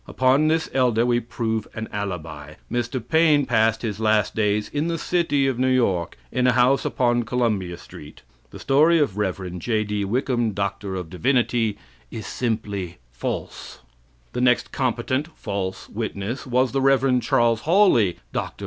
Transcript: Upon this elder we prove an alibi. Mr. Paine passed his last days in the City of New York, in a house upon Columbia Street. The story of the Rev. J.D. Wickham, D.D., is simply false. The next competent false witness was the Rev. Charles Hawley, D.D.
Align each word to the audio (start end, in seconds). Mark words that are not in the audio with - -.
Upon 0.07 0.47
this 0.47 0.67
elder 0.73 1.05
we 1.05 1.19
prove 1.19 1.67
an 1.75 1.87
alibi. 1.93 2.55
Mr. 2.71 2.99
Paine 3.07 3.45
passed 3.45 3.83
his 3.83 3.99
last 3.99 4.33
days 4.33 4.67
in 4.73 4.87
the 4.87 4.97
City 4.97 5.45
of 5.45 5.59
New 5.59 5.69
York, 5.69 6.17
in 6.31 6.47
a 6.47 6.53
house 6.53 6.83
upon 6.85 7.21
Columbia 7.21 7.77
Street. 7.77 8.23
The 8.49 8.57
story 8.57 8.97
of 8.97 9.13
the 9.13 9.19
Rev. 9.19 9.59
J.D. 9.59 10.05
Wickham, 10.05 10.53
D.D., 10.55 11.77
is 12.09 12.25
simply 12.25 12.97
false. 13.11 13.81
The 14.33 14.41
next 14.41 14.71
competent 14.71 15.27
false 15.37 15.87
witness 15.87 16.47
was 16.47 16.71
the 16.71 16.81
Rev. 16.81 17.21
Charles 17.21 17.61
Hawley, 17.61 18.17
D.D. 18.33 18.47